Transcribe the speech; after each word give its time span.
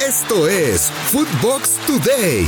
Esto 0.00 0.48
es 0.48 0.90
Footbox 1.10 1.78
Today. 1.86 2.46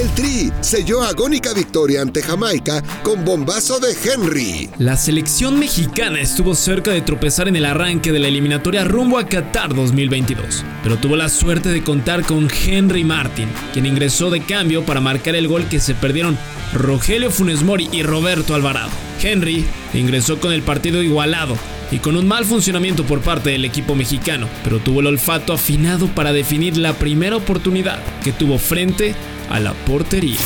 El 0.00 0.08
Tri 0.14 0.52
selló 0.60 1.02
agónica 1.02 1.52
victoria 1.52 2.00
ante 2.00 2.22
Jamaica 2.22 2.82
con 3.02 3.24
bombazo 3.24 3.78
de 3.80 3.92
Henry. 3.92 4.70
La 4.78 4.96
selección 4.96 5.58
mexicana 5.58 6.20
estuvo 6.20 6.54
cerca 6.54 6.92
de 6.92 7.02
tropezar 7.02 7.48
en 7.48 7.56
el 7.56 7.66
arranque 7.66 8.12
de 8.12 8.20
la 8.20 8.28
eliminatoria 8.28 8.84
rumbo 8.84 9.18
a 9.18 9.26
Qatar 9.26 9.74
2022, 9.74 10.64
pero 10.82 10.96
tuvo 10.96 11.16
la 11.16 11.28
suerte 11.28 11.68
de 11.68 11.82
contar 11.82 12.24
con 12.24 12.48
Henry 12.50 13.04
Martin, 13.04 13.48
quien 13.72 13.86
ingresó 13.86 14.30
de 14.30 14.42
cambio 14.42 14.84
para 14.86 15.00
marcar 15.00 15.34
el 15.34 15.48
gol 15.48 15.68
que 15.68 15.80
se 15.80 15.94
perdieron 15.94 16.38
Rogelio 16.72 17.30
Funes 17.30 17.62
Mori 17.62 17.88
y 17.92 18.02
Roberto 18.02 18.54
Alvarado. 18.54 18.90
Henry 19.22 19.64
ingresó 19.92 20.40
con 20.40 20.52
el 20.52 20.62
partido 20.62 21.02
igualado 21.02 21.56
y 21.94 22.00
con 22.00 22.16
un 22.16 22.26
mal 22.26 22.44
funcionamiento 22.44 23.04
por 23.04 23.20
parte 23.20 23.50
del 23.50 23.64
equipo 23.64 23.94
mexicano, 23.94 24.48
pero 24.64 24.80
tuvo 24.80 24.98
el 24.98 25.06
olfato 25.06 25.52
afinado 25.52 26.08
para 26.08 26.32
definir 26.32 26.76
la 26.76 26.92
primera 26.94 27.36
oportunidad 27.36 28.02
que 28.24 28.32
tuvo 28.32 28.58
frente 28.58 29.14
a 29.48 29.60
la 29.60 29.74
portería. 29.74 30.40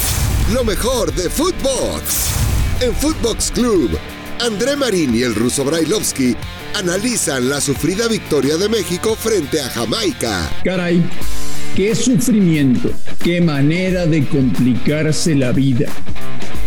Lo 0.53 0.63
mejor 0.63 1.11
de 1.15 1.31
Footbox. 1.31 2.35
En 2.83 2.95
Footbox 2.95 3.51
Club, 3.51 3.99
André 4.41 4.77
Marín 4.77 5.15
y 5.15 5.23
el 5.23 5.35
ruso 5.35 5.65
Brailovsky 5.65 6.37
analizan 6.75 7.49
la 7.49 7.63
sufrida 7.63 8.09
victoria 8.09 8.59
de 8.59 8.69
México 8.69 9.17
frente 9.17 9.59
a 9.63 9.71
Jamaica. 9.71 10.51
Caray, 10.65 11.03
qué 11.79 11.95
sufrimiento, 11.95 12.91
qué 13.23 13.41
manera 13.41 14.05
de 14.05 14.27
complicarse 14.27 15.37
la 15.37 15.53
vida. 15.53 15.87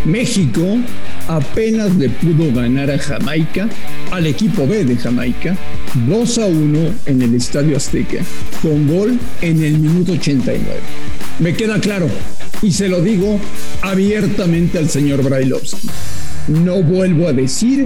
México 0.05 0.77
apenas 1.27 1.93
le 1.97 2.07
pudo 2.07 2.49
ganar 2.53 2.89
a 2.89 2.97
Jamaica, 2.97 3.67
al 4.09 4.25
equipo 4.25 4.65
B 4.65 4.85
de 4.85 4.95
Jamaica, 4.95 5.57
2 6.07 6.37
a 6.37 6.45
1 6.45 6.79
en 7.07 7.21
el 7.23 7.35
Estadio 7.35 7.75
Azteca, 7.75 8.23
con 8.61 8.87
gol 8.87 9.19
en 9.41 9.61
el 9.61 9.79
minuto 9.79 10.13
89. 10.13 10.63
Me 11.39 11.55
queda 11.55 11.81
claro, 11.81 12.07
y 12.61 12.71
se 12.71 12.87
lo 12.87 13.01
digo 13.01 13.37
abiertamente 13.81 14.77
al 14.77 14.87
señor 14.87 15.23
Brailovsky. 15.23 15.89
No 16.47 16.81
vuelvo 16.83 17.27
a 17.27 17.33
decir 17.33 17.85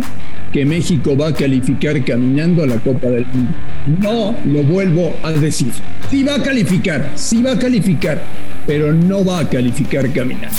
que 0.55 0.63
México 0.63 1.17
va 1.17 1.27
a 1.27 1.33
calificar 1.33 2.01
caminando 2.05 2.63
a 2.63 2.65
la 2.65 2.77
Copa 2.77 3.07
del 3.07 3.25
Mundo. 3.25 3.53
No 3.99 4.35
lo 4.45 4.63
vuelvo 4.63 5.13
a 5.21 5.33
decir. 5.33 5.73
Sí 6.09 6.23
va 6.23 6.35
a 6.35 6.41
calificar, 6.41 7.11
sí 7.15 7.43
va 7.43 7.51
a 7.51 7.59
calificar, 7.59 8.21
pero 8.65 8.93
no 8.93 9.25
va 9.25 9.39
a 9.39 9.49
calificar 9.49 10.09
caminando. 10.13 10.55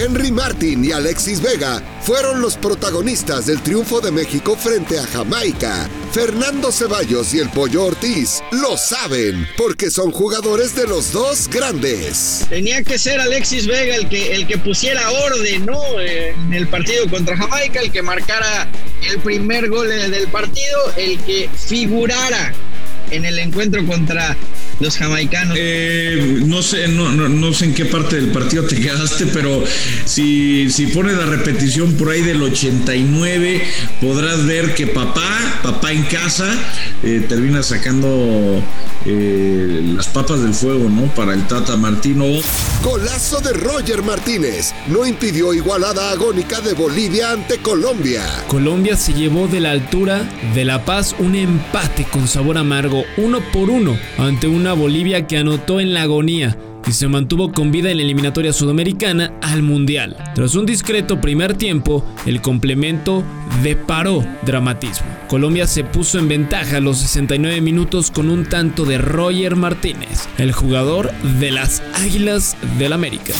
Henry 0.00 0.32
Martin 0.32 0.82
y 0.82 0.92
Alexis 0.92 1.42
Vega 1.42 1.82
fueron 2.00 2.40
los 2.40 2.56
protagonistas 2.56 3.44
del 3.44 3.60
triunfo 3.60 4.00
de 4.00 4.10
México 4.10 4.56
frente 4.56 4.98
a 4.98 5.06
Jamaica. 5.06 5.90
Fernando 6.10 6.72
Ceballos 6.72 7.34
y 7.34 7.38
el 7.38 7.50
Pollo 7.50 7.84
Ortiz 7.84 8.42
lo 8.50 8.78
saben 8.78 9.46
porque 9.58 9.90
son 9.90 10.10
jugadores 10.10 10.74
de 10.74 10.86
los 10.86 11.12
dos 11.12 11.48
grandes. 11.48 12.46
Tenía 12.48 12.82
que 12.82 12.98
ser 12.98 13.20
Alexis 13.20 13.66
Vega 13.66 13.94
el 13.94 14.08
que, 14.08 14.32
el 14.32 14.46
que 14.46 14.56
pusiera 14.56 15.10
orden 15.10 15.66
¿no? 15.66 15.82
Eh, 16.00 16.30
en 16.30 16.54
el 16.54 16.66
partido 16.66 17.06
contra 17.10 17.36
Jamaica, 17.36 17.80
el 17.80 17.92
que 17.92 18.00
marcara 18.00 18.68
el 19.06 19.20
primer 19.20 19.68
gol 19.68 19.86
del 19.88 20.28
partido, 20.28 20.78
el 20.96 21.18
que 21.20 21.50
figurara 21.54 22.54
en 23.10 23.26
el 23.26 23.38
encuentro 23.38 23.84
contra 23.86 24.34
los 24.80 24.96
jamaicanos. 24.96 25.56
Eh, 25.60 26.42
no 26.46 26.62
sé, 26.62 26.88
no, 26.88 27.12
no, 27.12 27.52
sé 27.52 27.66
en 27.66 27.74
qué 27.74 27.84
parte 27.84 28.16
del 28.16 28.30
partido 28.30 28.64
te 28.64 28.76
quedaste, 28.80 29.26
pero 29.26 29.62
si, 30.04 30.70
si 30.70 30.86
pones 30.88 31.16
la 31.16 31.26
repetición 31.26 31.94
por 31.94 32.10
ahí 32.10 32.22
del 32.22 32.42
89, 32.42 33.62
podrás 34.00 34.44
ver 34.46 34.74
que 34.74 34.86
papá, 34.86 35.60
papá 35.62 35.92
en 35.92 36.02
casa, 36.04 36.52
eh, 37.02 37.24
termina 37.28 37.62
sacando 37.62 38.62
eh, 39.06 39.80
las 39.96 40.08
papas 40.08 40.42
del 40.42 40.54
fuego, 40.54 40.88
¿no? 40.88 41.06
Para 41.14 41.34
el 41.34 41.46
Tata 41.46 41.76
Martino. 41.76 42.24
Golazo 42.82 43.40
de 43.40 43.52
Roger 43.52 44.02
Martínez 44.02 44.74
no 44.88 45.06
impidió 45.06 45.54
igualada 45.54 46.10
agónica 46.10 46.60
de 46.60 46.74
Bolivia 46.74 47.32
ante 47.32 47.58
Colombia. 47.58 48.24
Colombia 48.48 48.96
se 48.96 49.12
llevó 49.12 49.46
de 49.46 49.60
la 49.60 49.70
altura 49.70 50.28
de 50.54 50.64
La 50.64 50.84
Paz 50.84 51.14
un 51.18 51.34
empate 51.34 52.04
con 52.04 52.28
sabor 52.28 52.58
amargo, 52.58 53.04
uno 53.16 53.40
por 53.52 53.70
uno, 53.70 53.98
ante 54.18 54.48
una 54.48 54.72
Bolivia 54.72 55.26
que 55.26 55.38
anotó 55.38 55.80
en 55.80 55.94
la 55.94 56.02
agonía 56.02 56.56
y 56.90 56.92
se 56.92 57.06
mantuvo 57.06 57.52
con 57.52 57.70
vida 57.70 57.92
en 57.92 57.98
la 57.98 58.02
eliminatoria 58.02 58.52
sudamericana 58.52 59.32
al 59.42 59.62
Mundial. 59.62 60.16
Tras 60.34 60.56
un 60.56 60.66
discreto 60.66 61.20
primer 61.20 61.54
tiempo, 61.54 62.04
el 62.26 62.42
complemento 62.42 63.22
deparó 63.62 64.26
dramatismo. 64.42 65.06
Colombia 65.28 65.68
se 65.68 65.84
puso 65.84 66.18
en 66.18 66.26
ventaja 66.26 66.78
a 66.78 66.80
los 66.80 66.98
69 66.98 67.60
minutos 67.60 68.10
con 68.10 68.28
un 68.28 68.44
tanto 68.44 68.84
de 68.86 68.98
Roger 68.98 69.54
Martínez, 69.54 70.28
el 70.36 70.50
jugador 70.50 71.12
de 71.38 71.52
las 71.52 71.80
Águilas 71.94 72.56
del 72.76 72.92
América. 72.92 73.34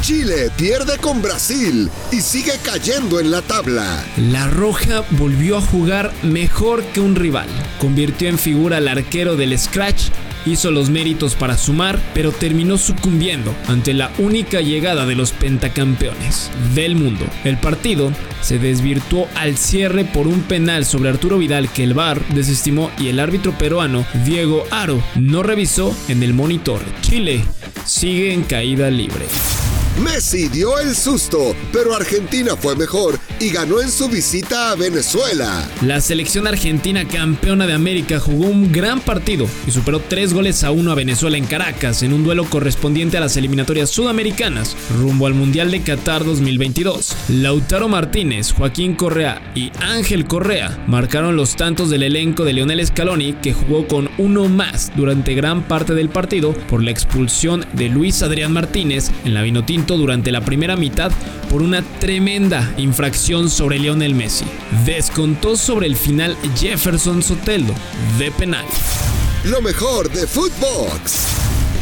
Chile 0.00 0.50
pierde 0.56 0.96
con 0.96 1.20
Brasil 1.20 1.90
y 2.10 2.22
sigue 2.22 2.52
cayendo 2.62 3.20
en 3.20 3.30
la 3.30 3.42
tabla. 3.42 4.02
La 4.16 4.48
Roja 4.48 5.04
volvió 5.10 5.58
a 5.58 5.60
jugar 5.60 6.10
mejor 6.22 6.82
que 6.84 7.00
un 7.00 7.16
rival. 7.16 7.48
Convirtió 7.78 8.30
en 8.30 8.38
figura 8.38 8.78
al 8.78 8.88
arquero 8.88 9.36
del 9.36 9.58
Scratch 9.58 10.04
hizo 10.46 10.70
los 10.70 10.90
méritos 10.90 11.34
para 11.34 11.56
sumar, 11.56 12.00
pero 12.14 12.32
terminó 12.32 12.78
sucumbiendo 12.78 13.54
ante 13.66 13.94
la 13.94 14.10
única 14.18 14.60
llegada 14.60 15.06
de 15.06 15.14
los 15.14 15.32
pentacampeones 15.32 16.50
del 16.74 16.96
mundo. 16.96 17.24
El 17.44 17.56
partido 17.58 18.12
se 18.40 18.58
desvirtuó 18.58 19.26
al 19.34 19.56
cierre 19.56 20.04
por 20.04 20.26
un 20.26 20.42
penal 20.42 20.84
sobre 20.84 21.08
Arturo 21.08 21.38
Vidal 21.38 21.70
que 21.70 21.84
el 21.84 21.94
VAR 21.94 22.20
desestimó 22.28 22.90
y 22.98 23.08
el 23.08 23.20
árbitro 23.20 23.56
peruano 23.56 24.04
Diego 24.24 24.64
Aro 24.70 25.02
no 25.16 25.42
revisó 25.42 25.96
en 26.08 26.22
el 26.22 26.34
monitor. 26.34 26.80
Chile 27.00 27.44
sigue 27.84 28.32
en 28.32 28.42
caída 28.42 28.90
libre. 28.90 29.26
Messi 30.02 30.48
dio 30.48 30.76
el 30.80 30.96
susto, 30.96 31.54
pero 31.72 31.94
Argentina 31.94 32.56
fue 32.56 32.74
mejor 32.74 33.16
y 33.38 33.50
ganó 33.50 33.80
en 33.80 33.90
su 33.90 34.08
visita 34.08 34.72
a 34.72 34.74
Venezuela. 34.74 35.68
La 35.82 36.00
selección 36.00 36.48
argentina 36.48 37.06
campeona 37.06 37.66
de 37.66 37.74
América 37.74 38.18
jugó 38.18 38.46
un 38.46 38.72
gran 38.72 39.00
partido 39.00 39.46
y 39.68 39.70
superó 39.70 40.00
tres 40.00 40.34
goles 40.34 40.64
a 40.64 40.72
uno 40.72 40.90
a 40.90 40.96
Venezuela 40.96 41.36
en 41.36 41.46
Caracas 41.46 42.02
en 42.02 42.12
un 42.12 42.24
duelo 42.24 42.44
correspondiente 42.44 43.18
a 43.18 43.20
las 43.20 43.36
eliminatorias 43.36 43.90
sudamericanas 43.90 44.76
rumbo 44.98 45.26
al 45.26 45.34
Mundial 45.34 45.70
de 45.70 45.82
Qatar 45.82 46.24
2022. 46.24 47.14
Lautaro 47.28 47.88
Martínez, 47.88 48.52
Joaquín 48.52 48.96
Correa 48.96 49.52
y 49.54 49.70
Ángel 49.80 50.26
Correa 50.26 50.82
marcaron 50.88 51.36
los 51.36 51.54
tantos 51.54 51.88
del 51.88 52.02
elenco 52.02 52.44
de 52.44 52.52
Lionel 52.52 52.84
Scaloni 52.84 53.34
que 53.34 53.52
jugó 53.52 53.86
con 53.86 54.10
uno 54.18 54.48
más 54.48 54.90
durante 54.96 55.34
gran 55.34 55.62
parte 55.62 55.94
del 55.94 56.08
partido 56.08 56.52
por 56.52 56.82
la 56.82 56.90
expulsión 56.90 57.64
de 57.74 57.88
Luis 57.88 58.22
Adrián 58.22 58.52
Martínez 58.52 59.10
en 59.24 59.34
la 59.34 59.42
Vinotinto 59.42 59.83
durante 59.84 60.32
la 60.32 60.40
primera 60.40 60.76
mitad 60.76 61.12
por 61.50 61.62
una 61.62 61.82
tremenda 62.00 62.72
infracción 62.78 63.50
sobre 63.50 63.78
Lionel 63.78 64.14
Messi. 64.14 64.46
Descontó 64.86 65.56
sobre 65.56 65.86
el 65.86 65.96
final 65.96 66.36
Jefferson 66.56 67.22
Soteldo 67.22 67.74
de 68.18 68.30
penal. 68.32 68.64
Lo 69.44 69.60
mejor 69.60 70.10
de 70.10 70.26
Footbox. 70.26 71.33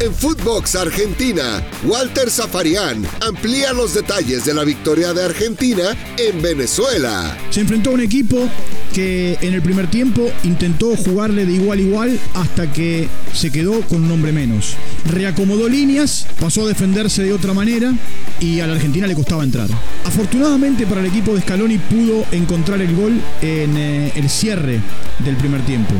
En 0.03 0.13
Footbox 0.13 0.75
Argentina, 0.75 1.65
Walter 1.85 2.29
Zafarian 2.29 3.07
amplía 3.21 3.73
los 3.73 3.95
detalles 3.95 4.45
de 4.45 4.53
la 4.53 4.65
victoria 4.65 5.15
de 5.15 5.23
Argentina 5.23 5.97
en 6.17 6.43
Venezuela. 6.43 7.39
Se 7.51 7.61
enfrentó 7.61 7.91
a 7.91 7.93
un 7.93 8.01
equipo 8.01 8.49
que 8.93 9.39
en 9.41 9.55
el 9.55 9.63
primer 9.63 9.89
tiempo 9.89 10.29
intentó 10.43 10.97
jugarle 10.97 11.47
de 11.47 11.53
igual 11.53 11.79
a 11.79 11.83
igual 11.83 12.21
hasta 12.35 12.73
que 12.73 13.07
se 13.33 13.53
quedó 13.53 13.81
con 13.83 14.03
un 14.03 14.11
hombre 14.11 14.33
menos. 14.33 14.75
Reacomodó 15.05 15.69
líneas, 15.69 16.27
pasó 16.41 16.65
a 16.65 16.69
defenderse 16.69 17.23
de 17.23 17.33
otra 17.33 17.55
manera 17.55 17.95
y 18.41 18.59
a 18.59 18.67
la 18.67 18.73
Argentina 18.73 19.07
le 19.07 19.15
costaba 19.15 19.45
entrar. 19.45 19.69
Afortunadamente 20.05 20.85
para 20.85 21.01
el 21.01 21.07
equipo 21.07 21.33
de 21.33 21.43
Scaloni 21.43 21.79
pudo 21.79 22.27
encontrar 22.33 22.81
el 22.81 22.97
gol 22.97 23.21
en 23.41 23.77
eh, 23.77 24.13
el 24.17 24.29
cierre 24.29 24.81
del 25.21 25.37
primer 25.37 25.65
tiempo 25.65 25.95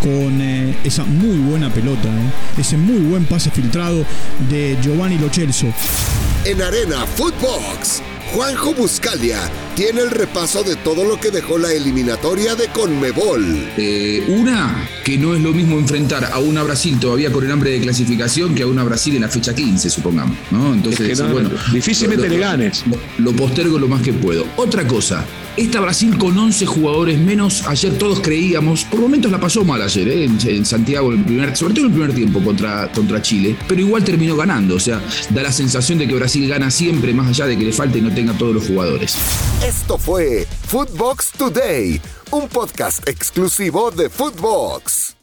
con 0.00 0.40
eh, 0.40 0.76
esa 0.84 1.04
muy 1.04 1.36
buena 1.38 1.72
pelota, 1.72 2.08
eh, 2.08 2.60
ese 2.60 2.76
muy 2.76 2.98
buen 2.98 3.24
pase 3.26 3.50
filtrado 3.50 4.04
de 4.48 4.76
Giovanni 4.82 5.18
Lochelso. 5.18 5.66
En 6.44 6.62
Arena 6.62 7.06
Footbox, 7.06 8.02
Juanjo 8.32 8.74
Buscalia 8.74 9.50
tiene 9.74 10.00
el 10.00 10.10
repaso 10.10 10.62
de 10.62 10.76
todo 10.76 11.04
lo 11.04 11.20
que 11.20 11.30
dejó 11.30 11.58
la 11.58 11.72
eliminatoria 11.72 12.54
de 12.54 12.68
Conmebol. 12.68 13.70
Eh, 13.76 14.24
una, 14.28 14.88
que 15.04 15.16
no 15.18 15.34
es 15.34 15.40
lo 15.40 15.52
mismo 15.52 15.78
enfrentar 15.78 16.24
a 16.32 16.38
una 16.38 16.62
Brasil 16.62 16.98
todavía 17.00 17.30
con 17.32 17.44
el 17.44 17.50
hambre 17.50 17.70
de 17.70 17.80
clasificación 17.80 18.54
que 18.54 18.62
a 18.62 18.66
una 18.66 18.84
Brasil 18.84 19.14
en 19.14 19.22
la 19.22 19.28
fecha 19.28 19.54
15, 19.54 19.90
supongamos. 19.90 20.36
¿no? 20.50 20.72
Entonces, 20.72 21.20
bueno, 21.32 21.50
difícilmente 21.72 22.28
le 22.28 22.38
ganes. 22.38 22.84
lo 23.18 23.32
postergo 23.32 23.78
lo 23.78 23.88
más 23.88 24.02
que 24.02 24.12
puedo. 24.12 24.46
Otra 24.56 24.86
cosa, 24.86 25.24
esta 25.56 25.80
Brasil 25.80 26.16
con 26.16 26.38
11 26.38 26.64
jugadores 26.66 27.18
menos, 27.18 27.66
ayer 27.66 27.92
todos 27.98 28.20
creíamos, 28.20 28.84
por 28.84 29.00
momentos 29.00 29.30
la 29.30 29.40
pasó 29.40 29.64
mal 29.64 29.82
ayer, 29.82 30.08
¿eh? 30.08 30.24
en, 30.24 30.64
Santiago, 30.64 31.10
el 31.10 31.22
primer, 31.24 31.56
sobre 31.56 31.74
todo 31.74 31.86
en 31.86 31.92
el 31.92 31.98
primer 31.98 32.14
tiempo 32.14 32.40
contra, 32.40 32.90
contra 32.92 33.20
Chile, 33.20 33.56
pero 33.66 33.80
igual 33.80 34.04
terminó 34.04 34.36
ganando, 34.36 34.76
o 34.76 34.80
sea, 34.80 35.02
da 35.30 35.42
la 35.42 35.52
sensación 35.52 35.98
de 35.98 36.06
que 36.06 36.14
Brasil 36.14 36.48
gana 36.48 36.70
siempre, 36.70 37.12
más 37.12 37.28
allá 37.28 37.46
de 37.46 37.58
que 37.58 37.64
le 37.64 37.72
falte 37.72 37.98
y 37.98 38.00
no 38.00 38.10
tenga 38.14 38.32
todos 38.34 38.54
los 38.54 38.66
jugadores. 38.66 39.16
Esto 39.62 39.98
fue 39.98 40.46
Footbox 40.68 41.32
Today, 41.32 42.00
un 42.30 42.48
podcast 42.48 43.06
exclusivo 43.06 43.90
de 43.90 44.08
Footbox. 44.08 45.19